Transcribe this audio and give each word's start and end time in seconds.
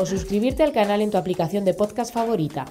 O 0.00 0.02
suscribirte 0.12 0.62
al 0.62 0.72
canal 0.78 1.00
en 1.00 1.10
tu 1.10 1.16
aplicación 1.18 1.64
de 1.64 1.74
podcast 1.80 2.12
favorita. 2.18 2.62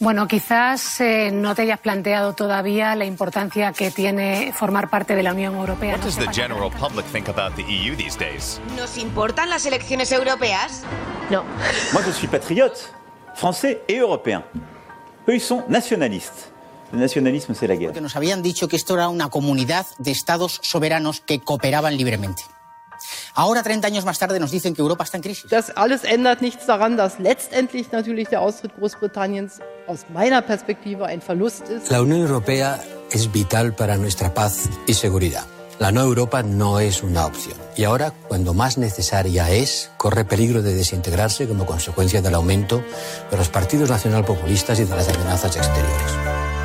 Bueno, 0.00 0.26
quizás 0.26 1.00
eh, 1.00 1.30
no 1.32 1.54
te 1.54 1.62
hayas 1.62 1.78
planteado 1.78 2.32
todavía 2.32 2.96
la 2.96 3.04
importancia 3.04 3.72
que 3.72 3.92
tiene 3.92 4.52
formar 4.52 4.90
parte 4.90 5.14
de 5.14 5.22
la 5.22 5.32
Unión 5.32 5.54
Europea. 5.54 5.92
What 5.92 5.98
No 6.00 6.04
does 6.06 6.14
sé 6.14 6.20
the 6.20 6.26
para- 6.26 6.34
general 6.48 6.70
public 6.72 7.06
think 7.06 7.28
about 7.28 7.54
the 7.54 7.62
EU 7.62 7.94
these 7.96 8.18
days? 8.18 8.60
¿Nos 8.76 8.98
importan 8.98 9.48
las 9.48 9.64
elecciones 9.64 10.10
europeas? 10.10 10.82
No. 11.30 11.44
Moi, 11.92 12.02
je 12.04 12.12
suis 12.12 12.26
patriote, 12.28 12.80
français 13.36 13.78
et 13.86 13.98
européen. 13.98 14.42
Eux, 15.28 15.34
ils 15.36 15.40
sont 15.40 15.62
nationalistes. 15.68 16.51
Le 16.92 16.98
nationalisme, 16.98 17.54
c'est 17.54 17.66
la 17.66 17.76
guerre. 17.76 17.92
Porque 17.92 18.00
nos 18.00 18.16
habían 18.16 18.42
dicho 18.42 18.68
que 18.68 18.76
esto 18.76 18.94
era 18.94 19.08
una 19.08 19.30
comunidad 19.30 19.86
de 19.98 20.10
estados 20.10 20.60
soberanos 20.62 21.20
que 21.20 21.40
cooperaban 21.40 21.96
libremente. 21.96 22.42
Ahora, 23.34 23.62
30 23.62 23.86
años 23.86 24.04
más 24.04 24.18
tarde, 24.18 24.38
nos 24.38 24.50
dicen 24.50 24.74
que 24.74 24.82
Europa 24.82 25.04
está 25.04 25.16
en 25.16 25.22
crisis. 25.22 25.50
Das 25.50 25.72
alles 25.74 26.04
ändert 26.04 26.40
nichts 26.42 26.66
daran, 26.66 26.96
dass 26.96 27.18
letztendlich 27.18 27.90
natürlich 27.92 28.28
der 28.28 28.40
Austritt 28.40 28.72
Großbritanniens 28.78 29.60
aus 29.86 30.06
meiner 30.12 30.42
Perspektive 30.42 31.06
ein 31.06 31.20
Verlust 31.20 31.68
ist. 31.68 31.90
La 31.90 32.02
Unión 32.02 32.20
Europea 32.20 32.80
es 33.10 33.32
vital 33.32 33.74
para 33.74 33.96
nuestra 33.96 34.32
paz 34.34 34.68
y 34.86 34.94
seguridad. 34.94 35.46
La 35.78 35.90
no 35.90 36.02
Europa 36.02 36.42
no 36.42 36.78
es 36.78 37.02
una 37.02 37.26
opción. 37.26 37.56
Y 37.76 37.84
ahora, 37.84 38.12
cuando 38.28 38.54
más 38.54 38.78
necesaria 38.78 39.50
es, 39.50 39.90
corre 39.96 40.24
peligro 40.24 40.62
de 40.62 40.74
desintegrarse 40.74 41.48
como 41.48 41.66
consecuencia 41.66 42.22
del 42.22 42.34
aumento 42.34 42.84
de 43.30 43.36
los 43.36 43.48
partidos 43.48 43.90
nacionalpopulistas 43.90 44.78
y 44.78 44.84
de 44.84 44.94
las 44.94 45.08
amenazas 45.08 45.56
exteriores. 45.56 46.61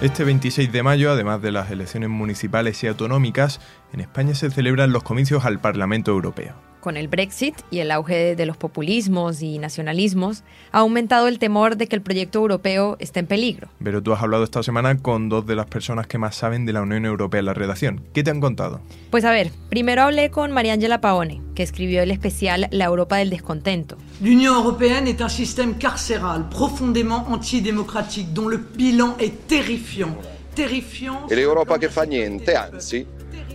Este 0.00 0.24
26 0.24 0.72
de 0.72 0.82
mayo, 0.82 1.12
además 1.12 1.42
de 1.42 1.52
las 1.52 1.70
elecciones 1.70 2.08
municipales 2.08 2.82
y 2.82 2.86
autonómicas, 2.86 3.60
en 3.92 4.00
España 4.00 4.34
se 4.34 4.50
celebran 4.50 4.92
los 4.92 5.02
comicios 5.02 5.44
al 5.44 5.60
Parlamento 5.60 6.10
Europeo. 6.10 6.69
Con 6.80 6.96
el 6.96 7.08
Brexit 7.08 7.54
y 7.70 7.80
el 7.80 7.90
auge 7.90 8.34
de 8.34 8.46
los 8.46 8.56
populismos 8.56 9.42
y 9.42 9.58
nacionalismos, 9.58 10.44
ha 10.72 10.78
aumentado 10.78 11.28
el 11.28 11.38
temor 11.38 11.76
de 11.76 11.86
que 11.86 11.96
el 11.96 12.00
proyecto 12.00 12.38
europeo 12.38 12.96
esté 13.00 13.20
en 13.20 13.26
peligro. 13.26 13.68
Pero 13.84 14.02
tú 14.02 14.14
has 14.14 14.22
hablado 14.22 14.44
esta 14.44 14.62
semana 14.62 14.96
con 14.96 15.28
dos 15.28 15.46
de 15.46 15.56
las 15.56 15.66
personas 15.66 16.06
que 16.06 16.16
más 16.16 16.34
saben 16.36 16.64
de 16.64 16.72
la 16.72 16.80
Unión 16.80 17.04
Europea 17.04 17.40
en 17.40 17.46
la 17.46 17.54
redacción. 17.54 18.02
¿Qué 18.14 18.22
te 18.22 18.30
han 18.30 18.40
contado? 18.40 18.80
Pues 19.10 19.26
a 19.26 19.30
ver, 19.30 19.50
primero 19.68 20.02
hablé 20.02 20.30
con 20.30 20.52
Mariangela 20.52 21.02
Paone, 21.02 21.42
que 21.54 21.62
escribió 21.62 22.02
el 22.02 22.10
especial 22.10 22.68
La 22.70 22.86
Europa 22.86 23.16
del 23.16 23.28
descontento. 23.28 23.98
L'Union 24.22 24.54
européenne 24.54 25.06
est 25.06 25.20
un 25.20 25.28
système 25.28 25.76
carcéral 25.76 26.48
profondément 26.48 27.26
antidémocratique 27.28 28.32
dont 28.32 28.48
le 28.48 28.56
bilan 28.56 29.16
est 29.18 29.46
terrifiant. 29.46 30.16
Terrifiant. 30.54 31.28
E 31.28 31.34
l'Europa 31.34 31.76
che 31.76 31.90
fa 31.90 32.04
niente, 32.04 32.54
anzi, 32.54 33.06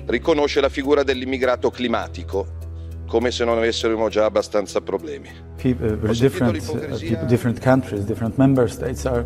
riconosce 0.05 0.61
la 0.61 0.69
figura 0.69 1.01
dell'immigrato 1.01 1.71
climatico 1.71 2.63
come 3.07 3.31
se 3.31 3.45
non 3.45 3.57
avessimo 3.57 4.09
già 4.09 4.25
abbastanza 4.25 4.81
problemi. 4.81 5.29
People, 5.61 5.95
very 5.95 6.17
different, 6.17 6.67
uh, 6.67 6.97
people, 6.99 7.25
different 7.27 7.59
countries, 7.59 8.05
different 8.05 8.38
member 8.38 8.69
states 8.69 9.05
are 9.05 9.25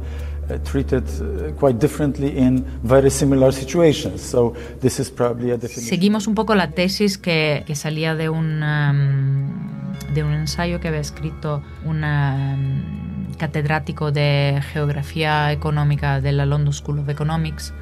uh, 0.49 0.57
treated 0.63 1.03
uh, 1.19 1.51
quite 1.57 1.77
differently 1.77 2.37
in 2.37 2.63
very 2.81 3.09
similar 3.09 3.51
situations. 3.53 4.21
So 4.21 4.53
this 4.79 4.99
is 4.99 5.09
probably 5.09 5.51
a 5.51 5.57
definition. 5.57 5.89
Seguimos 5.89 6.27
un 6.27 6.35
poco 6.35 6.55
la 6.55 6.71
tesis 6.71 7.17
que, 7.17 7.63
que 7.65 7.75
salía 7.75 8.15
de 8.15 8.29
un, 8.29 8.61
um, 8.63 9.93
de 10.13 10.23
un 10.23 10.33
ensayo 10.33 10.79
que 10.79 10.87
había 10.87 11.01
escrito 11.01 11.61
un 11.85 12.03
um, 12.03 13.33
catedrático 13.37 14.11
de 14.11 14.61
geografía 14.73 15.51
económica 15.51 16.21
de 16.21 16.31
la 16.33 16.45
London 16.45 16.73
School 16.73 16.99
of 16.99 17.09
Economics, 17.09 17.73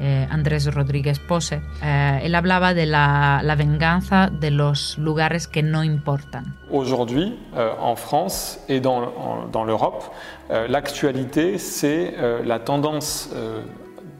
eh, 0.00 0.26
Andrés 0.30 0.66
Rodríguez 0.74 1.18
Pose. 1.18 1.60
Eh, 1.82 2.20
él 2.24 2.34
hablaba 2.34 2.74
de 2.74 2.86
la, 2.86 3.40
la 3.44 3.54
venganza 3.54 4.28
de 4.30 4.50
los 4.50 4.96
lugares 4.98 5.46
que 5.46 5.62
no 5.62 5.84
importan. 5.84 6.56
Aujourd'hui, 6.70 7.38
euh, 7.56 7.70
en 7.80 7.96
France 7.96 8.58
et 8.68 8.80
dans, 8.80 9.02
en- 9.02 9.46
dans 9.52 9.64
l'Europe, 9.64 10.02
euh, 10.50 10.66
l'actualité, 10.68 11.58
c'est 11.58 12.14
euh, 12.16 12.42
la 12.44 12.58
tendance 12.58 13.28
euh, 13.34 13.62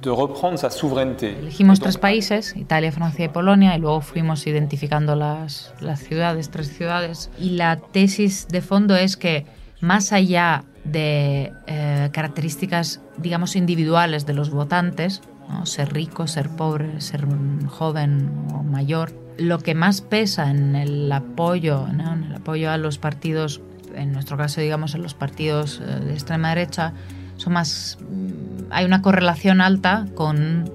de 0.03 0.09
reprendre 0.11 0.59
sa 0.59 0.71
souveraineté. 0.71 1.37
Elegimos 1.43 1.79
tres 1.79 1.99
países, 1.99 2.55
Italia, 2.57 2.91
Francia 2.91 3.25
y 3.27 3.29
Polonia, 3.29 3.77
y 3.77 3.81
luego 3.81 4.01
fuimos 4.01 4.47
identificando 4.47 5.15
las, 5.15 5.75
las 5.81 6.01
ciudades, 6.01 6.51
tres 6.51 6.69
ciudades. 6.75 7.31
Y 7.39 7.51
la 7.51 7.77
tesis 7.77 8.49
de 8.49 8.63
fondo 8.63 8.97
es 8.97 9.17
que 9.19 9.45
más 9.83 10.13
allá 10.15 10.65
de 10.85 11.53
eh, 11.67 12.09
características, 12.13 13.01
digamos, 13.19 13.57
individuales 13.57 14.25
de 14.25 14.33
los 14.33 14.49
votantes, 14.51 15.21
¿no? 15.51 15.67
ser 15.67 15.93
rico, 15.93 16.27
ser 16.27 16.49
pobre, 16.51 17.01
ser 17.01 17.27
joven 17.67 18.31
o 18.55 18.63
mayor, 18.63 19.13
lo 19.39 19.59
que 19.59 19.75
más 19.75 20.01
pesa 20.01 20.51
en 20.51 20.77
el 20.77 21.11
apoyo, 21.11 21.87
¿no? 21.93 22.13
en 22.13 22.25
el 22.25 22.35
apoyo 22.35 22.71
a 22.71 22.77
los 22.77 22.99
partidos, 22.99 23.61
en 23.95 24.13
nuestro 24.13 24.37
caso, 24.37 24.61
digamos, 24.61 24.95
a 24.95 24.99
los 24.99 25.15
partidos 25.15 25.81
eh, 25.81 26.01
de 26.01 26.13
extrema 26.13 26.51
derecha, 26.51 26.93
son 27.37 27.55
más 27.55 27.99
mm, 28.01 28.51
hay 28.71 28.85
una 28.85 29.03
correlación 29.03 29.61
alta 29.61 30.07
con 30.15 30.71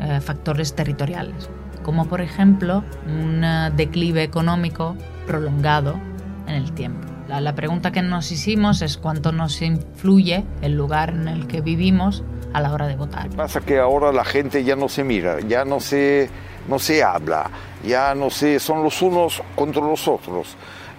eh, 0.00 0.20
factores 0.20 0.74
territoriales, 0.74 1.48
como 1.82 2.06
por 2.06 2.20
ejemplo 2.20 2.82
un 3.06 3.44
eh, 3.44 3.70
declive 3.76 4.22
económico 4.22 4.96
prolongado 5.26 5.94
en 6.46 6.54
el 6.54 6.72
tiempo. 6.72 7.06
La, 7.28 7.42
la 7.42 7.54
pregunta 7.54 7.92
que 7.92 8.00
nos 8.00 8.32
hicimos 8.32 8.80
es 8.80 8.96
cuánto 8.96 9.32
nos 9.32 9.60
influye 9.60 10.44
el 10.62 10.76
lugar 10.76 11.10
en 11.10 11.28
el 11.28 11.46
que 11.46 11.60
vivimos 11.60 12.24
a 12.52 12.60
la 12.60 12.72
hora 12.72 12.86
de 12.86 12.96
votar. 12.96 13.28
Pasa 13.30 13.60
que 13.60 13.78
ahora 13.78 14.12
la 14.12 14.24
gente 14.24 14.64
ya 14.64 14.76
no 14.76 14.88
se 14.88 15.04
mira, 15.04 15.40
ya 15.40 15.64
no 15.64 15.80
se, 15.80 16.28
no 16.68 16.78
se 16.78 17.02
habla, 17.02 17.50
ya 17.84 18.14
no 18.14 18.30
se, 18.30 18.58
son 18.58 18.82
los 18.82 19.00
unos 19.02 19.42
contra 19.54 19.82
los 19.82 20.06
otros. 20.08 20.56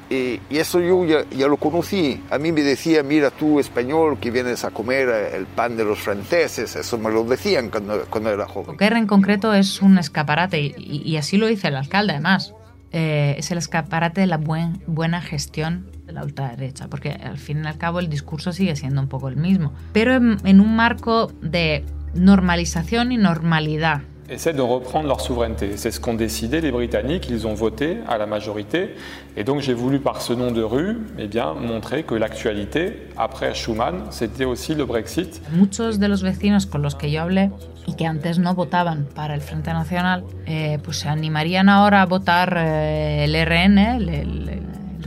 Y, 0.10 0.42
y 0.50 0.58
eso 0.58 0.80
yo 0.80 1.06
ya, 1.06 1.24
ya 1.30 1.48
lo 1.48 1.58
conocí. 1.58 2.24
A 2.32 2.40
mí 2.40 2.52
me 2.52 2.64
decía, 2.64 3.04
mira 3.04 3.30
tú 3.30 3.60
español 3.60 4.18
que 4.20 4.32
vienes 4.32 4.66
a 4.66 4.72
comer 4.72 5.08
el 5.36 5.46
pan 5.46 5.78
de 5.78 5.86
los 5.86 6.00
franceses, 6.00 6.76
eso 6.76 6.98
me 6.98 7.12
lo 7.12 7.24
decían 7.24 7.70
cuando, 7.70 8.06
cuando 8.10 8.32
era 8.32 8.48
joven. 8.48 8.76
Guerra 8.78 8.98
en 8.98 9.06
concreto 9.06 9.54
es 9.54 9.82
un 9.84 10.00
escaparate 10.00 10.60
y, 10.60 11.04
y 11.06 11.18
así 11.18 11.38
lo 11.38 11.46
dice 11.46 11.68
el 11.68 11.76
alcalde 11.76 12.14
además. 12.14 12.54
Eh, 12.92 13.36
es 13.38 13.52
el 13.52 13.60
escaparate 13.60 14.22
de 14.22 14.28
la 14.28 14.38
buen, 14.38 14.82
buena 14.88 15.22
gestión 15.22 15.86
de 16.10 16.14
la 16.16 16.24
ultraderecha, 16.24 16.88
porque 16.88 17.12
al 17.12 17.38
fin 17.38 17.64
y 17.64 17.68
al 17.68 17.78
cabo 17.78 18.00
el 18.00 18.10
discurso 18.10 18.52
sigue 18.52 18.76
siendo 18.76 19.00
un 19.00 19.08
poco 19.08 19.30
el 19.30 19.36
mismo, 19.38 19.74
pero 19.94 20.16
en, 20.16 20.38
en 20.44 20.60
un 20.60 20.76
marco 20.76 21.32
de 21.42 21.86
normalización 22.16 23.12
y 23.12 23.18
normalidad. 23.18 24.02
essaient 24.32 24.54
de 24.54 24.62
reprendre 24.62 25.08
leur 25.08 25.22
souveraineté. 25.22 25.76
C'est 25.76 25.90
ce 25.92 26.00
qu'ont 26.00 26.14
décidé 26.16 26.62
les 26.62 26.72
Britanniques, 26.72 27.28
ils 27.32 27.48
ont 27.48 27.56
voté 27.56 27.98
à 28.08 28.16
la 28.20 28.28
majorité. 28.28 28.94
Et 29.36 29.44
donc 29.44 29.62
j'ai 29.62 29.74
voulu 29.74 29.98
par 30.00 30.22
ce 30.22 30.34
nom 30.34 30.52
de 30.52 30.62
rue 30.62 30.98
eh 31.18 31.28
bien, 31.28 31.54
montrer 31.56 32.04
que 32.04 32.14
l'actualité, 32.14 33.08
après 33.18 33.56
Schuman, 33.56 33.96
c'était 34.12 34.46
aussi 34.46 34.76
le 34.76 34.86
Brexit. 34.86 35.42
Muchos 35.52 35.98
de 36.00 36.08
los 36.08 36.22
vecinos 36.22 36.68
con 36.68 36.82
los 36.84 36.94
que 36.96 37.10
yo 37.10 37.22
hablé 37.24 37.50
y 37.88 37.96
que 37.96 38.06
antes 38.06 38.38
no 38.38 38.54
votaban 38.54 39.08
para 39.16 39.34
el 39.34 39.42
Frente 39.42 39.74
Nacional, 39.74 40.24
eh, 40.46 40.78
pues 40.84 40.98
se 40.98 41.10
animarían 41.10 41.68
ahora 41.68 42.04
a 42.04 42.06
votar 42.06 42.54
eh, 42.56 43.24
el 43.26 43.34
RN, 43.34 43.78
el, 43.80 44.10
el- 44.10 44.59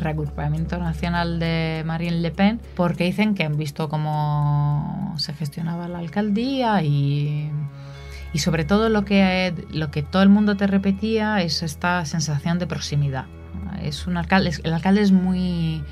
reagrupamiento 0.03 0.79
nacional 0.79 1.39
de 1.39 1.83
Marine 1.87 2.21
Le 2.21 2.31
Pen, 2.31 2.61
porque 2.75 3.05
dicen 3.05 3.35
que 3.35 3.45
han 3.45 3.57
visto 3.57 3.89
cómo 3.89 5.15
se 5.17 5.33
gestionaba 5.35 5.89
la 5.89 5.99
alcaldía 5.99 6.83
y, 6.83 7.51
y 8.33 8.39
sobre 8.39 8.65
todo 8.65 8.89
lo 8.89 9.05
que, 9.05 9.55
lo 9.73 9.91
que 9.91 10.03
todo 10.03 10.23
el 10.23 10.29
mundo 10.29 10.57
te 10.57 10.67
repetía 10.67 11.41
es 11.43 11.63
esta 11.63 12.05
sensación 12.05 12.59
de 12.59 12.67
proximidad. 12.67 13.27
Es 13.83 14.07
un 14.07 14.17
alcalde, 14.17 14.53
el 14.63 14.73
alcalde 14.73 15.03
es 15.03 15.13
muy, 15.13 15.83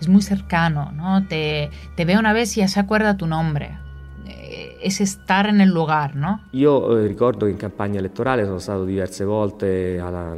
es 0.00 0.08
muy 0.08 0.22
cercano, 0.22 0.92
¿no? 0.92 1.24
Te, 1.24 1.70
te 1.94 2.04
ve 2.04 2.18
una 2.18 2.32
vez 2.32 2.56
y 2.56 2.60
ya 2.60 2.68
se 2.68 2.80
acuerda 2.80 3.16
tu 3.16 3.26
nombre. 3.26 3.78
Es 4.80 5.00
estar 5.00 5.46
en 5.46 5.60
el 5.60 5.70
lugar, 5.70 6.14
no? 6.14 6.42
Io 6.52 6.98
eh, 6.98 7.06
ricordo 7.06 7.46
che 7.46 7.52
in 7.52 7.56
campagna 7.56 7.98
elettorale 7.98 8.44
sono 8.44 8.58
stato 8.58 8.84
diverse 8.84 9.24
volte 9.24 9.98
alla, 9.98 10.36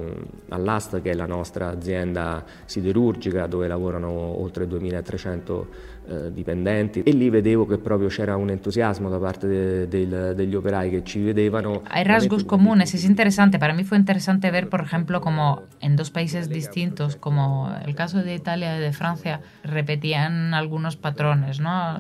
all'AST, 0.51 1.03
che 1.03 1.11
è 1.11 1.15
la 1.15 1.27
nostra 1.27 1.69
azienda 1.69 2.45
siderurgica, 2.65 3.47
dove 3.47 3.69
lavorano 3.69 4.11
oltre 4.11 4.67
2300 4.67 5.97
eh, 6.09 6.33
dipendenti 6.33 7.03
e 7.03 7.11
lì 7.11 7.29
vedevo 7.29 7.67
che 7.67 7.77
proprio 7.77 8.09
c'era 8.09 8.35
un 8.37 8.49
entusiasmo 8.49 9.11
da 9.11 9.19
parte 9.19 9.47
de, 9.47 9.89
de, 9.89 10.35
degli 10.35 10.55
operai 10.55 10.89
que 10.89 11.03
ci 11.03 11.21
vedevano. 11.21 11.83
Hay 11.91 12.05
rasgos 12.05 12.45
comunes, 12.45 12.95
es 12.95 13.05
interesante. 13.05 13.59
Para 13.59 13.75
mí 13.75 13.85
fue 13.85 13.99
interesante 13.99 14.51
ver, 14.51 14.71
por 14.71 14.81
ejemplo, 14.81 15.21
como 15.21 15.65
en 15.81 15.97
dos 15.97 16.11
países 16.11 16.49
distintos, 16.49 17.17
como 17.17 17.71
el 17.85 17.95
caso 17.95 18.23
de 18.23 18.35
Italia 18.35 18.79
y 18.79 18.81
de 18.81 18.93
Francia, 18.93 19.41
repetían 19.63 20.55
algunos 20.55 20.97
patrones, 20.97 21.61
¿no? 21.61 21.99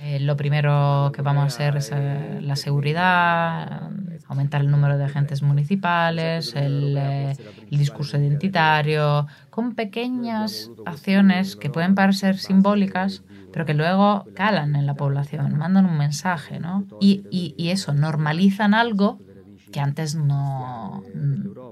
Eh, 0.00 0.20
lo 0.20 0.36
primero 0.36 1.10
que 1.14 1.22
vamos 1.22 1.42
a 1.42 1.46
hacer 1.46 1.76
es 1.76 1.90
eh, 1.92 2.40
la 2.42 2.56
seguridad, 2.56 3.90
aumentar 4.26 4.60
el 4.60 4.70
número 4.70 4.98
de 4.98 5.04
agentes 5.04 5.42
municipales, 5.42 6.54
el, 6.54 6.96
eh, 6.98 7.36
el 7.70 7.78
discurso 7.78 8.18
identitario, 8.18 9.26
con 9.50 9.74
pequeñas 9.74 10.70
acciones 10.84 11.56
que 11.56 11.70
pueden 11.70 11.94
parecer 11.94 12.38
simbólicas, 12.38 13.22
pero 13.52 13.64
que 13.64 13.74
luego 13.74 14.24
calan 14.34 14.76
en 14.76 14.86
la 14.86 14.94
población, 14.94 15.56
mandan 15.56 15.86
un 15.86 15.96
mensaje, 15.96 16.60
¿no? 16.60 16.84
Y, 17.00 17.24
y, 17.30 17.54
y 17.56 17.70
eso, 17.70 17.94
normalizan 17.94 18.74
algo 18.74 19.18
che 19.70 19.80
antes 19.80 20.14
no, 20.14 21.02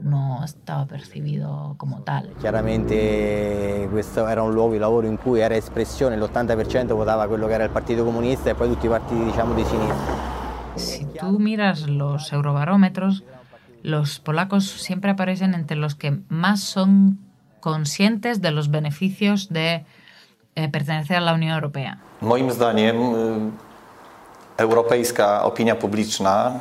no, 0.00 0.43
stava 0.46 0.85
percepito 0.85 1.75
come 1.76 2.00
tale. 2.02 2.35
Chiaramente 2.38 3.87
questo 3.91 4.26
era 4.26 4.43
un 4.43 4.52
luogo 4.52 4.73
di 4.73 4.79
lavoro 4.79 5.06
in 5.06 5.17
cui 5.17 5.41
era 5.41 5.55
espressione, 5.55 6.17
l'80% 6.17 6.87
votava 6.94 7.26
quello 7.26 7.46
che 7.46 7.55
era 7.55 7.64
il 7.64 7.70
Partito 7.70 8.05
Comunista 8.05 8.50
e 8.50 8.55
poi 8.55 8.69
tutti 8.69 8.87
i 8.87 8.88
partiti 8.88 9.25
diciamo 9.25 9.55
di 9.55 9.64
sinistra. 9.64 10.32
Si 10.76 11.06
tú 11.19 11.38
miras 11.38 11.87
los 11.87 12.32
eurobarómetros, 12.32 13.23
los 13.82 14.19
polacos 14.19 14.64
siempre 14.64 15.12
aparecen 15.12 15.55
entre 15.55 15.76
los 15.76 15.94
que 15.94 16.19
más 16.29 16.61
son 16.61 17.19
conscientes 17.61 18.41
de 18.41 18.50
los 18.50 18.70
beneficios 18.70 19.49
de 19.50 19.85
eh, 20.56 20.69
pertenecer 20.69 21.17
a 21.17 21.20
la 21.20 21.35
Unión 21.35 21.52
Europea. 21.52 21.99
Moim 22.20 22.50
zdaniem 22.50 23.52
europejska 24.58 25.44
opinia 25.44 25.79
publiczna 25.79 26.61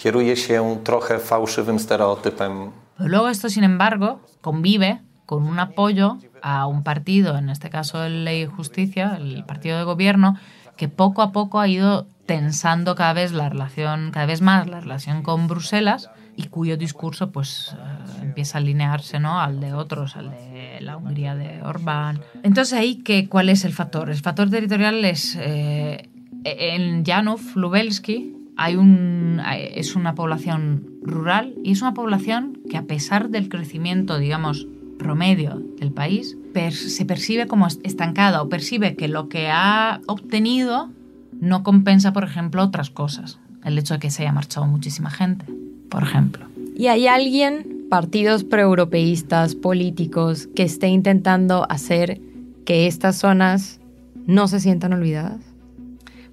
kieruje 0.00 0.36
się 0.36 0.76
trochę 0.84 1.18
fałszywym 1.18 1.78
stereotypem. 1.78 2.70
Luego 2.98 3.30
esto, 3.30 3.50
sin 3.50 3.64
embargo, 3.64 4.18
convive 4.40 4.98
con 5.26 5.46
un 5.46 5.58
apoyo 5.58 6.16
a 6.42 6.66
un 6.66 6.82
partido, 6.82 7.36
en 7.36 7.50
este 7.50 7.68
caso 7.68 8.04
el 8.04 8.24
Ley 8.24 8.42
y 8.42 8.46
Justicia, 8.46 9.16
el 9.16 9.44
partido 9.44 9.78
de 9.78 9.84
gobierno, 9.84 10.36
que 10.76 10.88
poco 10.88 11.22
a 11.22 11.32
poco 11.32 11.60
ha 11.60 11.68
ido 11.68 12.06
tensando 12.24 12.94
cada 12.94 13.12
vez 13.12 13.32
la 13.32 13.50
relación, 13.50 14.10
cada 14.10 14.24
vez 14.24 14.40
más 14.40 14.66
la 14.66 14.80
relación 14.80 15.22
con 15.22 15.48
Bruselas 15.48 16.10
y 16.34 16.44
cuyo 16.44 16.78
discurso 16.78 17.30
pues 17.30 17.74
uh, 17.74 18.22
empieza 18.22 18.56
a 18.56 18.60
alinearse 18.60 19.20
¿no? 19.20 19.38
al 19.40 19.60
de 19.60 19.74
otros, 19.74 20.16
al 20.16 20.30
de 20.30 20.78
la 20.80 20.96
Hungría 20.96 21.34
de 21.34 21.62
Orbán. 21.62 22.20
Entonces 22.42 22.78
ahí 22.78 23.02
que, 23.02 23.28
cuál 23.28 23.50
es 23.50 23.66
el 23.66 23.74
factor? 23.74 24.08
El 24.08 24.16
factor 24.16 24.48
territorial 24.48 25.04
es 25.04 25.36
eh, 25.38 26.08
en 26.44 27.04
Janów, 27.04 27.54
Lubelski, 27.56 28.39
hay 28.62 28.76
un, 28.76 29.40
es 29.74 29.96
una 29.96 30.14
población 30.14 30.86
rural 31.00 31.54
y 31.64 31.72
es 31.72 31.80
una 31.80 31.94
población 31.94 32.58
que 32.68 32.76
a 32.76 32.82
pesar 32.82 33.30
del 33.30 33.48
crecimiento, 33.48 34.18
digamos, 34.18 34.66
promedio 34.98 35.62
del 35.78 35.92
país, 35.92 36.36
per, 36.52 36.74
se 36.74 37.06
percibe 37.06 37.46
como 37.46 37.66
estancada 37.68 38.42
o 38.42 38.50
percibe 38.50 38.96
que 38.96 39.08
lo 39.08 39.30
que 39.30 39.48
ha 39.48 40.02
obtenido 40.06 40.90
no 41.40 41.62
compensa, 41.62 42.12
por 42.12 42.22
ejemplo, 42.22 42.62
otras 42.62 42.90
cosas. 42.90 43.38
El 43.64 43.78
hecho 43.78 43.94
de 43.94 44.00
que 44.00 44.10
se 44.10 44.24
haya 44.24 44.32
marchado 44.32 44.66
muchísima 44.66 45.08
gente, 45.08 45.46
por 45.88 46.02
ejemplo. 46.02 46.44
¿Y 46.76 46.88
hay 46.88 47.06
alguien, 47.06 47.86
partidos 47.88 48.44
proeuropeístas, 48.44 49.54
políticos, 49.54 50.50
que 50.54 50.64
esté 50.64 50.88
intentando 50.88 51.66
hacer 51.70 52.20
que 52.66 52.86
estas 52.86 53.16
zonas 53.16 53.80
no 54.26 54.48
se 54.48 54.60
sientan 54.60 54.92
olvidadas? 54.92 55.40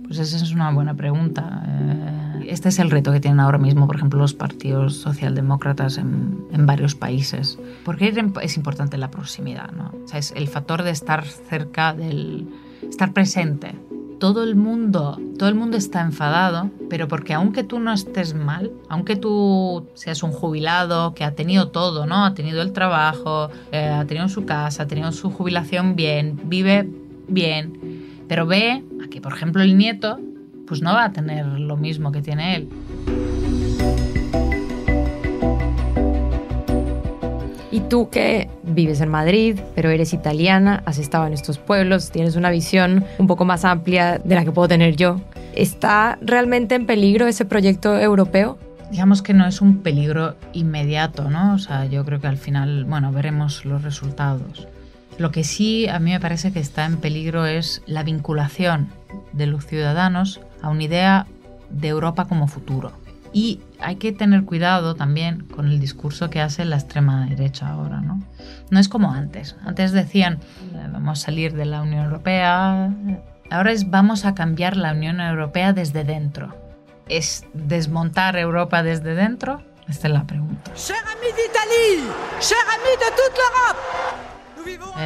Pues 0.06 0.20
esa 0.20 0.38
es 0.38 0.52
una 0.52 0.72
buena 0.72 0.94
pregunta. 0.94 1.64
Eh, 1.68 2.17
este 2.48 2.70
es 2.70 2.80
el 2.80 2.92
reto 2.92 3.12
que 3.12 3.20
tienen 3.20 3.40
ahora 3.40 3.58
mismo, 3.58 3.88
por 3.88 3.96
ejemplo, 3.96 4.20
los 4.20 4.34
partidos 4.34 4.96
socialdemócratas 4.96 5.98
en, 5.98 6.46
en 6.52 6.66
varios 6.66 6.96
países. 6.96 7.60
Porque 7.84 8.14
es 8.42 8.58
importante 8.58 8.98
la 8.98 9.12
proximidad, 9.12 9.72
¿no? 9.72 9.94
O 10.04 10.08
sea, 10.08 10.20
es 10.20 10.32
el 10.36 10.48
factor 10.48 10.84
de 10.84 10.92
estar 10.92 11.26
cerca 11.26 11.94
del... 11.94 12.48
estar 12.88 13.14
presente. 13.14 13.76
Todo 14.20 14.44
el 14.44 14.56
mundo, 14.56 15.20
todo 15.38 15.48
el 15.48 15.54
mundo 15.54 15.78
está 15.78 16.02
enfadado, 16.02 16.72
pero 16.90 17.08
porque 17.08 17.36
aunque 17.36 17.64
tú 17.64 17.80
no 17.80 17.94
estés 17.94 18.34
mal, 18.34 18.72
aunque 18.90 19.16
tú 19.16 19.86
seas 19.94 20.24
un 20.24 20.32
jubilado 20.32 21.14
que 21.14 21.24
ha 21.24 21.36
tenido 21.36 21.70
todo, 21.70 22.08
¿no? 22.08 22.26
Ha 22.26 22.34
tenido 22.34 22.64
el 22.64 22.74
trabajo, 22.74 23.50
eh, 23.72 23.88
ha 23.88 24.06
tenido 24.06 24.28
su 24.28 24.46
casa, 24.46 24.84
ha 24.84 24.88
tenido 24.88 25.12
su 25.12 25.30
jubilación 25.30 25.96
bien, 25.96 26.40
vive 26.46 26.90
bien, 27.28 28.24
pero 28.28 28.48
ve 28.48 28.84
a 29.04 29.08
que, 29.08 29.22
por 29.22 29.34
ejemplo, 29.34 29.62
el 29.62 29.78
nieto 29.78 30.20
pues 30.68 30.82
no 30.82 30.94
va 30.94 31.06
a 31.06 31.12
tener 31.12 31.46
lo 31.46 31.78
mismo 31.78 32.12
que 32.12 32.22
tiene 32.22 32.56
él. 32.56 32.70
Y 37.72 37.82
tú 37.82 38.10
que 38.10 38.50
vives 38.64 39.02
en 39.02 39.10
Madrid, 39.10 39.60
pero 39.76 39.90
eres 39.90 40.14
italiana, 40.14 40.84
has 40.86 40.98
estado 40.98 41.28
en 41.28 41.34
estos 41.34 41.58
pueblos, 41.58 42.12
tienes 42.12 42.36
una 42.36 42.50
visión 42.50 43.06
un 43.18 43.28
poco 43.28 43.46
más 43.46 43.66
amplia 43.66 44.18
de 44.18 44.36
la 44.36 44.44
que 44.44 44.52
puedo 44.52 44.68
tener 44.68 44.96
yo. 44.96 45.22
¿Está 45.54 46.18
realmente 46.22 46.76
en 46.76 46.86
peligro 46.86 47.28
ese 47.28 47.46
proyecto 47.46 48.00
europeo? 48.00 48.58
Digamos 48.92 49.22
que 49.22 49.34
no 49.34 49.46
es 49.46 49.62
un 49.62 49.80
peligro 49.80 50.36
inmediato, 50.54 51.30
¿no? 51.30 51.54
O 51.54 51.60
sea, 51.60 51.86
yo 51.86 52.06
creo 52.06 52.22
que 52.22 52.28
al 52.28 52.38
final, 52.38 52.86
bueno, 52.86 53.12
veremos 53.12 53.66
los 53.66 53.84
resultados. 53.84 54.68
Lo 55.18 55.32
que 55.32 55.44
sí 55.44 55.88
a 55.88 56.00
mí 56.00 56.12
me 56.12 56.20
parece 56.20 56.52
que 56.52 56.60
está 56.60 56.86
en 56.86 56.98
peligro 56.98 57.46
es 57.46 57.82
la 57.86 58.04
vinculación 58.04 58.90
de 59.34 59.48
los 59.48 59.66
ciudadanos 59.66 60.40
a 60.62 60.70
una 60.70 60.84
idea 60.84 61.28
de 61.70 61.88
Europa 61.90 62.26
como 62.26 62.48
futuro. 62.48 62.92
Y 63.34 63.60
hay 63.80 63.98
que 63.98 64.12
tener 64.14 64.46
cuidado 64.46 64.96
también 64.96 65.46
con 65.46 65.68
el 65.68 65.80
discurso 65.80 66.30
que 66.30 66.42
hace 66.42 66.66
la 66.66 66.78
extrema 66.78 67.26
derecha 67.26 67.70
ahora, 67.70 68.02
¿no? 68.02 68.22
No 68.70 68.80
es 68.80 68.90
como 68.90 69.12
antes. 69.12 69.56
Antes 69.66 69.92
decían, 69.92 70.40
vamos 70.92 71.20
a 71.20 71.26
salir 71.26 71.54
de 71.54 71.66
la 71.66 71.82
Unión 71.82 72.06
Europea. 72.06 72.94
Ahora 73.52 73.72
es, 73.72 73.90
vamos 73.90 74.26
a 74.26 74.34
cambiar 74.34 74.78
la 74.78 74.94
Unión 74.94 75.20
Europea 75.20 75.74
desde 75.74 76.04
dentro. 76.04 76.56
¿Es 77.10 77.46
desmontar 77.54 78.38
Europa 78.38 78.82
desde 78.84 79.14
dentro? 79.14 79.62
Esta 79.88 80.08
es 80.08 80.14
la 80.14 80.26
pregunta. 80.26 80.74
Cher 80.76 80.98
ami 80.98 81.32
d'Italie, 81.32 82.12
cher 82.40 82.58
ami 82.76 82.92
de 83.00 83.10
toute 83.16 83.38
l'Europe, 83.40 83.80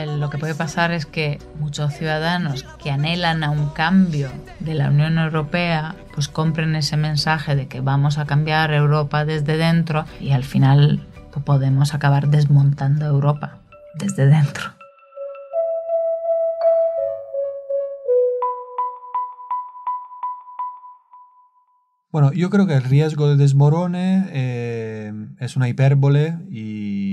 lo 0.08 0.30
que 0.30 0.38
puede 0.38 0.56
pasar 0.56 0.92
es 0.92 1.06
que 1.06 1.40
muchos 1.60 1.94
ciudadanos 1.94 2.66
que 2.82 2.92
anhelan 2.92 3.44
un 3.50 3.70
cambio 3.70 4.30
de 4.60 4.74
la 4.74 4.90
Unión 4.90 5.18
Europea, 5.18 5.96
pues 6.14 6.28
compren 6.28 6.76
ese 6.76 6.98
mensaje 6.98 7.56
de 7.56 7.68
que 7.68 7.82
vamos 7.82 8.18
a 8.18 8.26
cambiar 8.26 8.74
Europa 8.74 9.26
desde 9.26 9.58
dentro 9.58 10.06
y 10.20 10.32
al 10.32 10.44
final 10.44 11.06
pues, 11.32 11.44
podemos 11.46 11.94
acabar 11.94 12.30
desmontando 12.30 13.06
Europa 13.06 13.60
desde 13.96 14.28
dentro. 14.28 14.74
Bueno, 22.12 22.34
yo 22.34 22.50
creo 22.50 22.68
que 22.68 22.74
el 22.74 22.84
riesgo 22.84 23.30
de 23.30 23.38
desmorone 23.38 24.26
eh, 24.32 25.14
es 25.40 25.56
una 25.56 25.70
hipérbole 25.70 26.40
y 26.50 27.11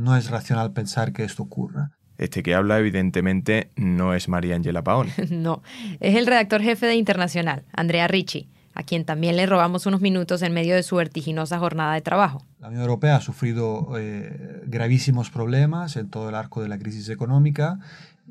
no 0.00 0.16
es 0.16 0.30
racional 0.30 0.72
pensar 0.72 1.12
que 1.12 1.24
esto 1.24 1.42
ocurra. 1.42 1.92
Este 2.16 2.42
que 2.42 2.54
habla, 2.54 2.78
evidentemente, 2.78 3.70
no 3.76 4.14
es 4.14 4.28
María 4.28 4.56
Angela 4.56 4.82
Paón. 4.82 5.08
no, 5.30 5.62
es 6.00 6.16
el 6.16 6.26
redactor 6.26 6.62
jefe 6.62 6.86
de 6.86 6.94
Internacional, 6.94 7.64
Andrea 7.72 8.08
Ricci, 8.08 8.48
a 8.74 8.82
quien 8.82 9.04
también 9.04 9.36
le 9.36 9.46
robamos 9.46 9.86
unos 9.86 10.00
minutos 10.00 10.42
en 10.42 10.52
medio 10.52 10.74
de 10.74 10.82
su 10.82 10.96
vertiginosa 10.96 11.58
jornada 11.58 11.94
de 11.94 12.00
trabajo. 12.00 12.44
La 12.60 12.68
Unión 12.68 12.82
Europea 12.82 13.16
ha 13.16 13.20
sufrido 13.20 13.92
eh, 13.98 14.62
gravísimos 14.66 15.30
problemas 15.30 15.96
en 15.96 16.08
todo 16.08 16.28
el 16.28 16.34
arco 16.34 16.62
de 16.62 16.68
la 16.68 16.78
crisis 16.78 17.08
económica 17.08 17.78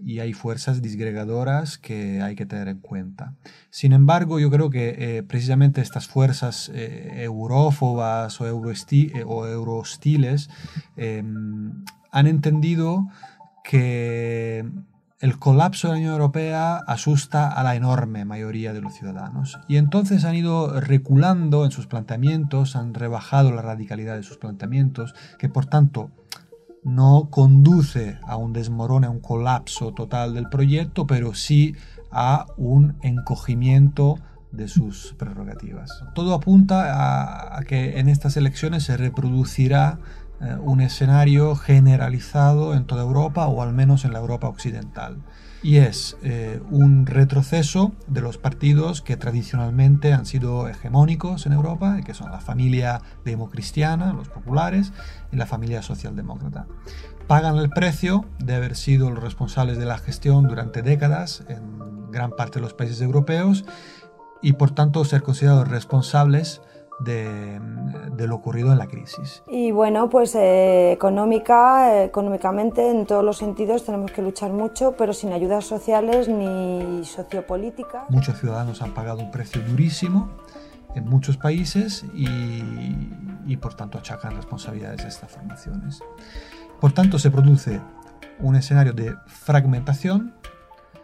y 0.05 0.19
hay 0.19 0.33
fuerzas 0.33 0.81
disgregadoras 0.81 1.77
que 1.77 2.21
hay 2.21 2.35
que 2.35 2.45
tener 2.45 2.67
en 2.67 2.79
cuenta. 2.79 3.33
Sin 3.69 3.93
embargo, 3.93 4.39
yo 4.39 4.49
creo 4.49 4.69
que 4.69 4.95
eh, 4.97 5.23
precisamente 5.23 5.81
estas 5.81 6.07
fuerzas 6.07 6.71
eh, 6.73 7.23
eurófobas 7.23 8.39
o, 8.41 8.47
eurohostiles 8.47 10.49
eh, 10.97 11.23
han 12.11 12.27
entendido 12.27 13.07
que 13.63 14.65
el 15.19 15.37
colapso 15.37 15.87
de 15.87 15.93
la 15.93 15.99
Unión 15.99 16.13
Europea 16.13 16.77
asusta 16.77 17.51
a 17.51 17.61
la 17.63 17.75
enorme 17.75 18.23
mayoría 18.23 18.71
de 18.71 18.81
los 18.81 18.93
ciudadanos. 18.93 19.59
Y 19.67 19.75
entonces 19.75 20.23
han 20.23 20.35
ido 20.35 20.79
reculando 20.79 21.65
en 21.65 21.71
sus 21.71 21.87
planteamientos, 21.87 22.77
han 22.77 22.93
rebajado 22.93 23.51
la 23.51 23.61
radicalidad 23.61 24.15
de 24.15 24.23
sus 24.23 24.37
planteamientos, 24.37 25.13
que 25.37 25.49
por 25.49 25.65
tanto 25.65 26.09
no 26.83 27.27
conduce 27.29 28.17
a 28.25 28.37
un 28.37 28.53
desmorone, 28.53 29.07
a 29.07 29.09
un 29.09 29.19
colapso 29.19 29.93
total 29.93 30.33
del 30.33 30.47
proyecto, 30.47 31.05
pero 31.05 31.33
sí 31.33 31.75
a 32.11 32.47
un 32.55 32.95
encogimiento 33.01 34.19
de 34.51 34.67
sus 34.67 35.13
prerrogativas. 35.17 36.03
Todo 36.15 36.33
apunta 36.33 37.57
a, 37.57 37.63
que 37.63 37.99
en 37.99 38.07
estas 38.09 38.37
elecciones 38.37 38.83
se 38.83 38.97
reproducirá 38.97 39.99
eh, 40.41 40.55
un 40.61 40.81
escenario 40.81 41.55
generalizado 41.55 42.73
en 42.73 42.85
toda 42.85 43.03
Europa 43.03 43.47
o 43.47 43.61
al 43.61 43.73
menos 43.73 44.05
en 44.05 44.13
la 44.13 44.19
Europa 44.19 44.47
occidental. 44.47 45.17
Y 45.61 45.77
es 45.77 46.15
eh, 46.23 46.61
un 46.71 47.05
retroceso 47.05 47.91
de 48.07 48.21
los 48.21 48.37
partidos 48.37 49.01
que 49.01 49.17
tradicionalmente 49.17 50.13
han 50.13 50.25
sido 50.25 50.69
hegemónicos 50.69 51.45
en 51.45 51.51
Europa, 51.51 51.99
que 52.05 52.13
son 52.13 52.31
la 52.31 52.39
familia 52.39 53.01
democristiana, 53.25 54.13
los 54.13 54.29
populares, 54.29 54.93
y 55.31 55.35
la 55.35 55.45
familia 55.45 55.81
socialdemócrata. 55.81 56.67
Pagan 57.27 57.57
el 57.57 57.69
precio 57.69 58.25
de 58.39 58.55
haber 58.55 58.77
sido 58.77 59.11
los 59.11 59.21
responsables 59.21 59.77
de 59.77 59.85
la 59.85 59.97
gestión 59.97 60.47
durante 60.47 60.81
décadas 60.81 61.43
en 61.49 62.11
gran 62.11 62.31
parte 62.31 62.59
de 62.59 62.63
los 62.63 62.73
países 62.73 63.01
europeos 63.01 63.65
y 64.41 64.53
por 64.53 64.71
tanto 64.71 65.03
ser 65.05 65.21
considerados 65.21 65.67
responsables 65.67 66.61
de, 66.99 67.59
lo 68.17 68.35
ocurrido 68.35 68.71
en 68.71 68.77
la 68.77 68.87
crisis. 68.87 69.43
Y 69.47 69.71
bueno, 69.71 70.09
pues 70.09 70.35
eh, 70.35 70.91
económica, 70.91 71.93
eh, 71.93 72.05
económicamente 72.05 72.89
en 72.89 73.05
todos 73.05 73.23
los 73.23 73.37
sentidos 73.37 73.85
tenemos 73.85 74.11
que 74.11 74.21
luchar 74.21 74.51
mucho, 74.51 74.95
pero 74.97 75.13
sin 75.13 75.31
ayudas 75.31 75.65
sociales 75.65 76.27
ni 76.27 77.03
sociopolíticas. 77.05 78.09
Muchos 78.09 78.39
ciudadanos 78.39 78.81
han 78.81 78.93
pagado 78.93 79.19
un 79.19 79.31
precio 79.31 79.61
durísimo 79.61 80.29
en 80.95 81.07
muchos 81.07 81.37
países 81.37 82.03
y, 82.13 82.27
y 83.45 83.57
por 83.57 83.75
tanto 83.75 83.97
achacan 83.97 84.35
responsabilidades 84.35 85.05
a 85.05 85.07
estas 85.07 85.31
formaciones. 85.31 86.01
Por 86.79 86.91
tanto 86.91 87.19
se 87.19 87.31
produce 87.31 87.79
un 88.39 88.55
escenario 88.55 88.93
de 88.93 89.15
fragmentación 89.27 90.33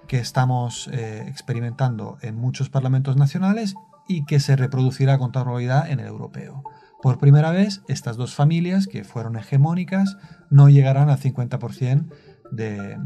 que 0.07 0.19
estamos 0.19 0.87
eh, 0.91 1.25
experimentando 1.27 2.17
en 2.21 2.35
muchos 2.35 2.69
parlamentos 2.69 3.17
nacionales 3.17 3.75
y 4.07 4.25
que 4.25 4.39
se 4.39 4.55
reproducirá 4.55 5.17
con 5.17 5.31
total 5.31 5.43
probabilidad 5.43 5.89
en 5.89 5.99
el 5.99 6.07
europeo. 6.07 6.63
Por 7.01 7.19
primera 7.19 7.51
vez, 7.51 7.81
estas 7.87 8.17
dos 8.17 8.33
familias, 8.33 8.87
que 8.87 9.03
fueron 9.03 9.35
hegemónicas, 9.35 10.17
no 10.49 10.69
llegarán 10.69 11.09
al 11.09 11.19
50% 11.19 12.07
de, 12.51 12.97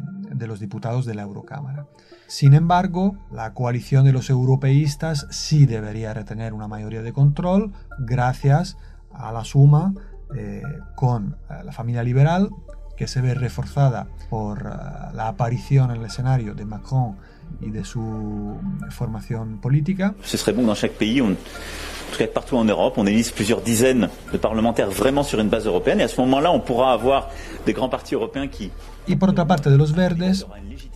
los 0.47 0.59
diputados 0.59 1.05
de 1.05 1.15
la 1.15 1.23
Eurocámara. 1.23 1.87
Sin 2.27 2.53
embargo, 2.53 3.17
la 3.31 3.53
coalición 3.53 4.05
de 4.05 4.13
los 4.13 4.29
europeístas 4.29 5.27
sí 5.31 5.65
debería 5.65 6.13
retener 6.13 6.53
una 6.53 6.67
mayoría 6.67 7.01
de 7.01 7.13
control 7.13 7.73
gracias 7.99 8.77
a 9.11 9.31
la 9.31 9.43
suma 9.43 9.93
eh, 10.35 10.61
con 10.95 11.37
eh, 11.49 11.63
la 11.63 11.71
familia 11.71 12.03
liberal, 12.03 12.51
que 12.95 13.07
se 13.07 13.21
ve 13.21 13.33
reforzada 13.33 14.07
por 14.29 14.59
uh, 14.59 15.15
la 15.15 15.29
aparición 15.29 15.89
en 15.89 15.97
el 15.97 16.05
escenario 16.05 16.53
de 16.53 16.65
Macron 16.65 17.15
y 17.61 17.71
de 17.71 17.83
su 17.83 18.55
formación 18.89 19.59
política. 19.59 20.13
Ce 20.23 20.37
serait 20.37 20.53
bon 20.53 20.65
dans 20.65 20.75
chaque 20.75 20.93
pays, 20.93 21.21
on, 21.21 21.31
en 21.31 22.11
tout 22.11 22.17
cas 22.17 22.27
partout 22.27 22.57
en 22.57 22.65
Europe, 22.65 22.95
on 22.97 23.05
élise 23.05 23.31
plusieurs 23.31 23.61
dizaines 23.61 24.09
de 24.31 24.37
parlementaires 24.37 24.89
vraiment 24.89 25.23
sur 25.23 25.39
une 25.39 25.49
base 25.49 25.67
européenne 25.67 25.99
et 25.99 26.03
à 26.03 26.07
ce 26.07 26.19
moment-là, 26.21 26.51
on 26.51 26.59
pourra 26.59 26.93
avoir 26.93 27.29
des 27.65 27.73
grands 27.73 27.89
partis 27.89 28.15
européens 28.15 28.47
qui... 28.47 28.71
Y 29.07 29.15
por 29.15 29.29
otra 29.29 29.47
parte 29.47 29.69
de 29.71 29.77
los 29.77 29.93
verdes, 29.93 30.45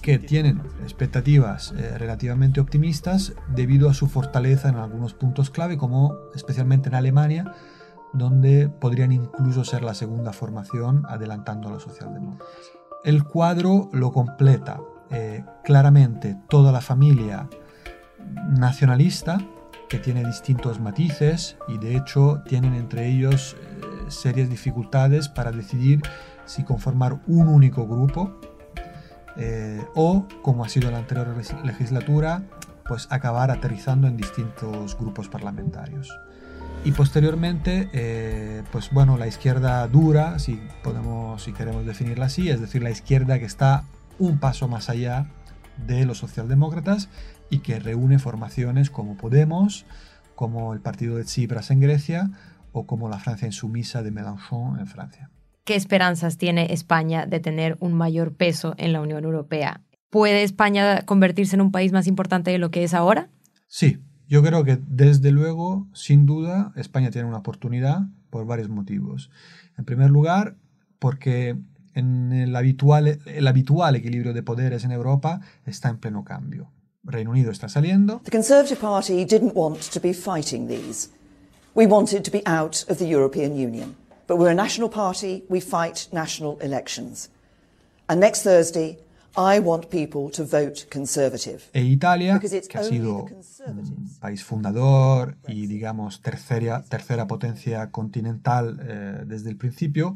que 0.01 0.19
tienen 0.19 0.61
expectativas 0.83 1.73
eh, 1.75 1.97
relativamente 1.97 2.59
optimistas 2.59 3.33
debido 3.55 3.89
a 3.89 3.93
su 3.93 4.07
fortaleza 4.07 4.69
en 4.69 4.75
algunos 4.75 5.13
puntos 5.13 5.49
clave, 5.49 5.77
como 5.77 6.15
especialmente 6.35 6.89
en 6.89 6.95
Alemania, 6.95 7.53
donde 8.13 8.69
podrían 8.69 9.11
incluso 9.11 9.63
ser 9.63 9.83
la 9.83 9.95
segunda 9.95 10.33
formación 10.33 11.03
adelantando 11.07 11.69
a 11.69 11.71
los 11.71 11.83
socialdemócratas. 11.83 12.47
El 13.03 13.23
cuadro 13.23 13.89
lo 13.91 14.11
completa 14.11 14.79
eh, 15.13 15.45
claramente 15.63 16.37
toda 16.49 16.71
la 16.71 16.81
familia 16.81 17.47
nacionalista, 18.49 19.39
que 19.89 19.99
tiene 19.99 20.25
distintos 20.25 20.79
matices 20.79 21.55
y 21.67 21.77
de 21.77 21.95
hecho 21.95 22.41
tienen 22.47 22.73
entre 22.73 23.07
ellos 23.07 23.55
eh, 23.61 24.09
serias 24.09 24.49
dificultades 24.49 25.29
para 25.29 25.51
decidir 25.51 26.01
si 26.45 26.63
conformar 26.63 27.19
un 27.27 27.47
único 27.47 27.87
grupo 27.87 28.39
eh, 29.37 29.85
o, 29.95 30.27
como 30.41 30.65
ha 30.65 30.69
sido 30.69 30.89
la 30.89 30.97
anterior 30.97 31.35
legislatura, 31.63 32.43
pues 32.87 33.07
acabar 33.11 33.51
aterrizando 33.51 34.07
en 34.07 34.17
distintos 34.17 34.97
grupos 34.97 35.27
parlamentarios. 35.27 36.09
Y 36.85 36.91
posteriormente 36.91 37.89
eh, 37.93 38.63
pues 38.71 38.89
bueno 38.91 39.17
la 39.17 39.27
izquierda 39.27 39.87
dura 39.87 40.37
si 40.39 40.59
podemos 40.83 41.43
si 41.43 41.53
queremos 41.53 41.85
definirla 41.85 42.25
así 42.25 42.49
es 42.49 42.59
decir 42.59 42.83
la 42.83 42.89
izquierda 42.89 43.39
que 43.39 43.45
está 43.45 43.85
un 44.19 44.39
paso 44.39 44.67
más 44.67 44.89
allá 44.89 45.27
de 45.87 46.05
los 46.05 46.19
socialdemócratas 46.19 47.09
y 47.49 47.59
que 47.59 47.79
reúne 47.79 48.19
formaciones 48.19 48.89
como 48.89 49.17
Podemos 49.17 49.85
como 50.35 50.73
el 50.73 50.79
partido 50.79 51.17
de 51.17 51.25
Tsipras 51.25 51.71
en 51.71 51.79
Grecia 51.79 52.31
o 52.71 52.87
como 52.87 53.09
la 53.09 53.19
Francia 53.19 53.45
insumisa 53.45 54.01
de 54.01 54.11
Mélenchon 54.11 54.79
en 54.79 54.87
Francia 54.87 55.29
¿Qué 55.65 55.75
esperanzas 55.75 56.37
tiene 56.37 56.73
España 56.73 57.25
de 57.25 57.39
tener 57.39 57.77
un 57.79 57.93
mayor 57.93 58.33
peso 58.33 58.75
en 58.77 58.91
la 58.91 58.99
Unión 58.99 59.23
Europea? 59.23 59.81
¿Puede 60.09 60.43
España 60.43 61.03
convertirse 61.03 61.55
en 61.55 61.61
un 61.61 61.71
país 61.71 61.93
más 61.93 62.05
importante 62.05 62.51
de 62.51 62.57
lo 62.57 62.69
que 62.69 62.83
es 62.83 62.93
ahora? 62.93 63.29
Sí, 63.67 63.99
yo 64.27 64.43
creo 64.43 64.65
que 64.65 64.77
desde 64.85 65.31
luego, 65.31 65.87
sin 65.93 66.25
duda, 66.25 66.73
España 66.75 67.11
tiene 67.11 67.29
una 67.29 67.37
oportunidad 67.37 68.01
por 68.29 68.45
varios 68.45 68.67
motivos. 68.67 69.31
En 69.77 69.85
primer 69.85 70.09
lugar, 70.09 70.57
porque 70.99 71.55
en 71.93 72.31
el 72.31 72.55
habitual, 72.55 73.19
el 73.25 73.47
habitual 73.47 73.95
equilibrio 73.95 74.33
de 74.33 74.43
poderes 74.43 74.83
en 74.83 74.91
Europa 74.91 75.41
está 75.65 75.89
en 75.89 75.97
pleno 75.97 76.23
cambio. 76.23 76.71
Reino 77.03 77.31
Unido 77.31 77.51
está 77.51 77.67
saliendo. 77.67 78.21
The 78.23 78.31
Conservative 78.31 78.79
Party 78.79 79.25
didn't 79.25 79.53
want 79.55 79.91
to 79.91 79.99
be 79.99 80.13
fighting 80.13 80.67
these. 80.67 81.09
We 81.75 81.85
wanted 81.87 82.23
to 82.23 82.31
be 82.31 82.41
out 82.45 82.85
of 82.89 82.97
the 82.97 83.07
European 83.07 83.55
Union. 83.55 83.95
But 84.27 84.37
we're 84.37 84.51
a 84.51 84.55
national 84.55 84.89
party, 84.89 85.43
we 85.49 85.59
fight 85.59 86.07
national 86.11 86.57
elections. 86.61 87.29
And 88.07 88.19
next 88.19 88.43
Thursday, 88.43 88.97
I 89.35 89.59
want 89.59 89.89
people 89.89 90.29
to 90.31 90.43
vote 90.43 90.85
conservative. 90.91 91.63
E 91.73 91.81
Italia, 91.81 92.39
que 92.39 92.61
ha 92.75 92.83
sido 92.83 93.25
un 93.65 94.09
país 94.19 94.43
fundador 94.43 95.35
y, 95.47 95.65
digamos, 95.65 96.21
tercera, 96.21 96.83
tercera 96.83 97.27
potencia 97.27 97.89
continental 97.89 98.79
eh, 98.81 99.23
desde 99.25 99.49
el 99.49 99.57
principio, 99.57 100.15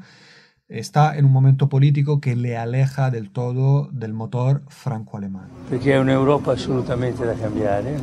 está 0.67 1.17
en 1.17 1.25
un 1.25 1.31
momento 1.31 1.69
político 1.69 2.19
che 2.19 2.36
le 2.36 2.57
aleja 2.57 3.09
del 3.09 3.31
todo 3.31 3.89
del 3.91 4.13
motor 4.13 4.63
franco-alemán. 4.67 5.47
Perché 5.69 5.93
è 5.93 5.97
un'Europa 5.97 6.51
assolutamente 6.53 7.25
da 7.25 7.33
cambiare. 7.33 8.00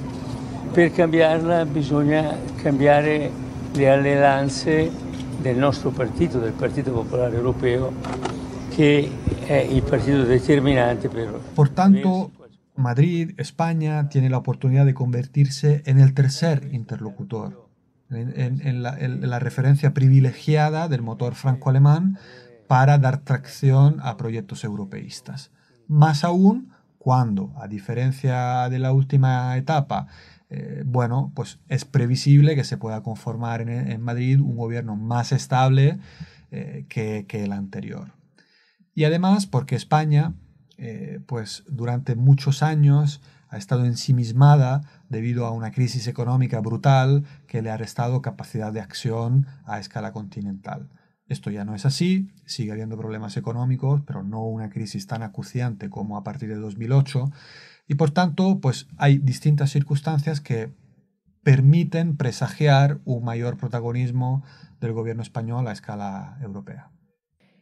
Per 0.72 0.92
cambiarla 0.92 1.66
bisogna 1.66 2.36
cambiare 2.62 3.30
le 3.74 3.90
alleanze 3.90 4.90
del 5.40 5.56
nostro 5.58 5.90
partito, 5.90 6.38
del 6.38 6.52
Partito 6.52 6.92
Popolare 6.92 7.36
Europeo, 7.36 7.92
che 8.70 9.10
è 9.46 9.56
il 9.56 9.82
partito 9.82 10.24
determinante 10.24 11.08
per... 11.08 11.38
Por 11.54 11.68
tanto, 11.68 12.30
Madrid, 12.76 13.34
España, 13.36 14.08
tiene 14.08 14.30
la 14.30 14.38
oportunidad 14.38 14.86
de 14.86 14.94
convertirse 14.94 15.82
en 15.86 16.00
el 16.00 16.14
tercer 16.14 16.68
interlocutor, 16.72 17.68
en, 18.10 18.82
la, 18.82 19.38
referencia 19.38 19.92
privilegiada 19.92 20.88
del 20.88 21.02
motor 21.02 21.34
franco-alemán 21.34 22.18
para 22.66 22.98
dar 22.98 23.18
tracción 23.18 23.98
a 24.02 24.16
proyectos 24.16 24.64
europeístas. 24.64 25.50
Más 25.86 26.24
aún 26.24 26.72
cuando, 26.98 27.52
a 27.60 27.68
diferencia 27.68 28.68
de 28.70 28.78
la 28.78 28.92
última 28.92 29.56
etapa, 29.56 30.06
eh, 30.50 30.82
bueno, 30.86 31.32
pues 31.34 31.58
es 31.68 31.84
previsible 31.84 32.54
que 32.54 32.64
se 32.64 32.78
pueda 32.78 33.02
conformar 33.02 33.60
en, 33.60 34.00
Madrid 34.00 34.40
un 34.40 34.56
gobierno 34.56 34.96
más 34.96 35.32
estable 35.32 35.98
eh, 36.50 36.86
que, 36.88 37.26
el 37.30 37.52
anterior. 37.52 38.12
Y 38.94 39.04
además 39.04 39.46
porque 39.46 39.76
España, 39.76 40.34
eh, 40.78 41.20
pues 41.26 41.64
durante 41.68 42.14
muchos 42.14 42.62
años 42.62 43.20
ha 43.48 43.58
estado 43.58 43.84
ensimismada 43.84 44.82
debido 45.08 45.46
a 45.46 45.50
una 45.50 45.72
crisis 45.72 46.06
económica 46.06 46.60
brutal 46.60 47.24
que 47.46 47.60
le 47.60 47.70
ha 47.70 47.76
restado 47.76 48.22
capacidad 48.22 48.72
de 48.72 48.80
acción 48.80 49.46
a 49.64 49.78
escala 49.78 50.12
continental. 50.12 50.88
Esto 51.26 51.50
ya 51.50 51.64
no 51.64 51.74
es 51.74 51.86
así, 51.86 52.28
sigue 52.44 52.72
habiendo 52.72 52.98
problemas 52.98 53.36
económicos, 53.36 54.02
pero 54.06 54.22
no 54.22 54.44
una 54.44 54.68
crisis 54.68 55.06
tan 55.06 55.22
acuciante 55.22 55.88
como 55.88 56.18
a 56.18 56.24
partir 56.24 56.50
de 56.50 56.56
2008, 56.56 57.30
y 57.86 57.94
por 57.94 58.10
tanto, 58.10 58.60
pues 58.60 58.88
hay 58.96 59.18
distintas 59.18 59.70
circunstancias 59.70 60.40
que 60.40 60.70
permiten 61.42 62.16
presagiar 62.16 63.00
un 63.04 63.24
mayor 63.24 63.56
protagonismo 63.56 64.42
del 64.80 64.92
gobierno 64.92 65.22
español 65.22 65.68
a 65.68 65.72
escala 65.72 66.38
europea. 66.42 66.90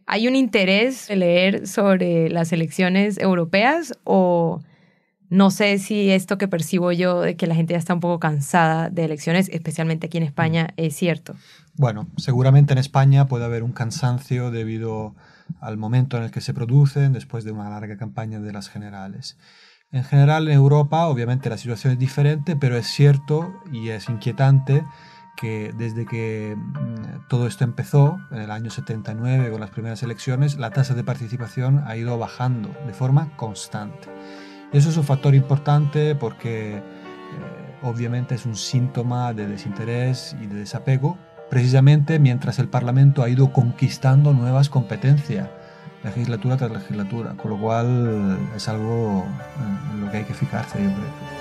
¿Hay 0.07 0.29
un 0.29 0.37
interés 0.37 1.09
de 1.09 1.17
leer 1.17 1.67
sobre 1.67 2.29
las 2.29 2.53
elecciones 2.53 3.19
europeas 3.19 3.95
o 4.05 4.61
no 5.33 5.51
sé 5.51 5.79
si 5.79 6.11
esto 6.11 6.37
que 6.37 6.47
percibo 6.47 6.93
yo 6.93 7.23
de 7.23 7.37
que 7.37 7.47
la 7.47 7.55
gente 7.55 7.73
ya 7.73 7.79
está 7.79 7.95
un 7.95 8.01
poco 8.01 8.21
cansada 8.21 8.91
de 8.91 9.05
elecciones, 9.05 9.49
especialmente 9.49 10.07
aquí 10.07 10.19
en 10.19 10.25
España, 10.25 10.65
mm. 10.65 10.73
es 10.77 10.95
cierto? 10.95 11.35
Bueno, 11.75 12.07
seguramente 12.19 12.75
en 12.75 12.79
España 12.79 13.27
puede 13.29 13.47
haber 13.47 13.63
un 13.63 13.73
cansancio 13.73 14.51
debido 14.51 15.15
al 15.59 15.79
momento 15.79 16.19
en 16.19 16.25
el 16.25 16.31
que 16.31 16.43
se 16.43 16.53
producen 16.53 17.15
después 17.15 17.45
de 17.45 17.53
una 17.53 17.71
larga 17.71 17.97
campaña 17.97 18.41
de 18.41 18.53
las 18.53 18.69
generales. 18.69 19.39
En 19.91 20.05
general 20.05 20.49
en 20.49 20.55
Europa 20.55 21.07
obviamente 21.07 21.49
la 21.49 21.57
situación 21.57 21.95
es 21.95 21.99
diferente, 21.99 22.55
pero 22.55 22.77
es 22.77 22.87
cierto 22.87 23.55
y 23.73 23.89
es 23.89 24.11
inquietante 24.11 24.85
que 25.39 25.73
desde 25.79 26.05
que 26.05 26.57
mm, 26.59 27.29
todo 27.31 27.47
esto 27.47 27.65
empezó, 27.65 28.19
en 28.33 28.43
el 28.43 28.51
año 28.51 28.71
79 28.71 29.51
con 29.51 29.63
las 29.63 29.71
primeras 29.71 30.03
elecciones, 30.03 30.59
la 30.59 30.73
tasa 30.73 30.93
de 30.93 31.05
participación 31.05 31.83
ha 31.87 31.97
ido 31.97 32.19
bajando 32.19 32.69
de 32.87 32.93
forma 32.93 33.35
constante. 33.39 34.11
Eso 34.73 34.89
es 34.89 34.97
un 34.97 35.05
factor 35.05 35.35
importante 35.35 36.15
porque 36.15 36.77
eh, 36.77 36.81
obviamente 37.83 38.35
es 38.35 38.47
un 38.47 38.57
síntoma 38.57 39.35
de 39.35 39.47
desinterés 39.47 40.35
y 40.41 40.47
de 40.47 40.55
desapego, 40.55 41.19
precisamente 41.51 42.19
mientras 42.19 42.59
el 42.59 42.69
Parlamento 42.69 43.23
ha 43.23 43.29
ido 43.29 43.53
conquistando 43.53 44.33
nuevas 44.33 44.71
competencias 44.71 45.49
legislatura 46.03 46.57
tras 46.57 46.73
legislatura, 46.73 47.35
con 47.37 47.51
lo 47.51 47.59
cual 47.59 48.39
es 48.57 48.67
algo 48.67 49.27
en 49.95 50.01
lo 50.01 50.11
que 50.11 50.17
hay 50.17 50.25
que 50.25 50.35
fijarse, 50.35 50.83
yo 50.83 50.91
creo. 50.91 51.33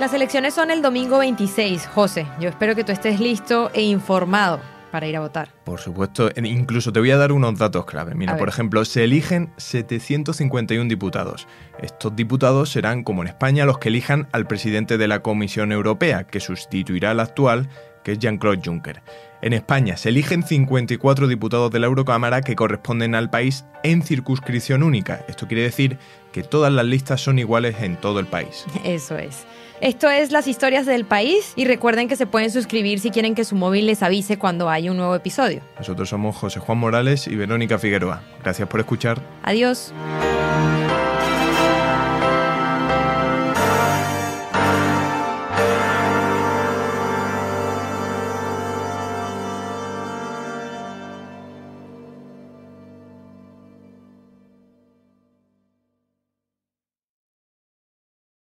Las 0.00 0.12
elecciones 0.12 0.54
son 0.54 0.72
el 0.72 0.82
domingo 0.82 1.18
26. 1.18 1.86
José, 1.86 2.26
yo 2.40 2.48
espero 2.48 2.74
que 2.74 2.82
tú 2.82 2.90
estés 2.90 3.20
listo 3.20 3.70
e 3.72 3.82
informado 3.82 4.77
para 4.90 5.06
ir 5.06 5.16
a 5.16 5.20
votar. 5.20 5.54
Por 5.64 5.80
supuesto, 5.80 6.30
incluso 6.36 6.92
te 6.92 7.00
voy 7.00 7.10
a 7.10 7.16
dar 7.16 7.32
unos 7.32 7.58
datos 7.58 7.84
clave. 7.84 8.14
Mira, 8.14 8.36
por 8.36 8.48
ejemplo, 8.48 8.84
se 8.84 9.04
eligen 9.04 9.52
751 9.56 10.88
diputados. 10.88 11.46
Estos 11.80 12.14
diputados 12.16 12.70
serán, 12.70 13.04
como 13.04 13.22
en 13.22 13.28
España, 13.28 13.64
los 13.64 13.78
que 13.78 13.88
elijan 13.88 14.28
al 14.32 14.46
presidente 14.46 14.98
de 14.98 15.08
la 15.08 15.20
Comisión 15.20 15.72
Europea, 15.72 16.24
que 16.24 16.40
sustituirá 16.40 17.12
al 17.12 17.20
actual, 17.20 17.68
que 18.02 18.12
es 18.12 18.18
Jean-Claude 18.18 18.62
Juncker. 18.64 19.02
En 19.40 19.52
España 19.52 19.96
se 19.96 20.08
eligen 20.08 20.42
54 20.42 21.28
diputados 21.28 21.70
de 21.70 21.78
la 21.78 21.86
Eurocámara 21.86 22.40
que 22.40 22.56
corresponden 22.56 23.14
al 23.14 23.30
país 23.30 23.64
en 23.84 24.02
circunscripción 24.02 24.82
única. 24.82 25.24
Esto 25.28 25.46
quiere 25.46 25.62
decir 25.62 25.98
que 26.32 26.42
todas 26.42 26.72
las 26.72 26.84
listas 26.84 27.20
son 27.20 27.38
iguales 27.38 27.76
en 27.80 27.96
todo 27.96 28.18
el 28.18 28.26
país. 28.26 28.64
Eso 28.84 29.16
es. 29.16 29.46
Esto 29.80 30.10
es 30.10 30.32
Las 30.32 30.48
Historias 30.48 30.86
del 30.86 31.04
País 31.04 31.52
y 31.54 31.64
recuerden 31.64 32.08
que 32.08 32.16
se 32.16 32.26
pueden 32.26 32.50
suscribir 32.50 32.98
si 32.98 33.10
quieren 33.10 33.34
que 33.34 33.44
su 33.44 33.54
móvil 33.54 33.86
les 33.86 34.02
avise 34.02 34.38
cuando 34.38 34.68
hay 34.68 34.88
un 34.88 34.96
nuevo 34.96 35.14
episodio. 35.14 35.60
Nosotros 35.78 36.08
somos 36.08 36.36
José 36.36 36.58
Juan 36.58 36.78
Morales 36.78 37.26
y 37.28 37.36
Verónica 37.36 37.78
Figueroa. 37.78 38.22
Gracias 38.42 38.68
por 38.68 38.80
escuchar. 38.80 39.20
Adiós. 39.44 39.92